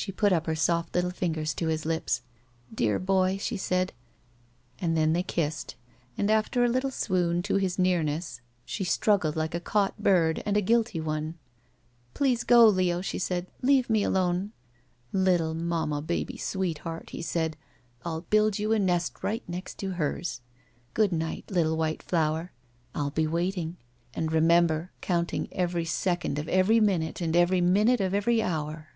She 0.00 0.12
put 0.12 0.32
up 0.32 0.46
her 0.46 0.54
soft 0.54 0.94
little 0.94 1.10
fingers 1.10 1.52
to 1.54 1.66
his 1.66 1.84
lips. 1.84 2.22
*'Dear 2.72 3.00
boy," 3.00 3.36
she 3.38 3.56
said. 3.56 3.92
And 4.80 4.96
then 4.96 5.12
t^ey 5.12 5.26
kissed, 5.26 5.74
and 6.16 6.30
after 6.30 6.62
a 6.62 6.68
little 6.68 6.92
swoon 6.92 7.42
to 7.42 7.56
his 7.56 7.80
nearness 7.80 8.40
she 8.64 8.84
struggled 8.84 9.34
like 9.34 9.56
a 9.56 9.60
caught 9.60 10.00
bird 10.00 10.40
and 10.46 10.56
a 10.56 10.60
guilty 10.62 11.00
one. 11.00 11.36
*' 11.76 12.14
Please 12.14 12.44
go, 12.44 12.64
Leo," 12.68 13.00
she 13.00 13.18
said. 13.18 13.48
"Leave 13.60 13.90
me 13.90 14.04
alone—" 14.04 14.52
''Little 15.12 15.56
mamma 15.56 16.00
baby 16.00 16.36
sweetheart," 16.36 17.10
he 17.10 17.20
said, 17.20 17.56
"X'U 18.02 18.02
44 18.04 18.06
SHE 18.06 18.06
WALKS 18.06 18.06
IN 18.06 18.20
BEAUTY 18.22 18.30
build 18.30 18.58
you 18.60 18.72
a 18.72 18.78
nest 18.78 19.22
right 19.24 19.48
next 19.48 19.74
to 19.80 19.90
hers. 19.94 20.40
Good 20.94 21.10
night, 21.12 21.50
little 21.50 21.76
white 21.76 22.04
flower. 22.04 22.52
I'll 22.94 23.10
be 23.10 23.26
waiting, 23.26 23.76
and 24.14 24.30
remember, 24.30 24.92
counting 25.00 25.48
eveiy 25.48 25.88
second 25.88 26.38
of 26.38 26.48
every 26.48 26.78
minute 26.78 27.20
and 27.20 27.34
every 27.34 27.60
minute 27.60 28.00
of 28.00 28.14
every 28.14 28.40
hour.' 28.40 28.90